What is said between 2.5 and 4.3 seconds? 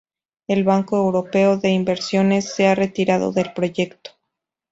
se ha retirado del proyecto.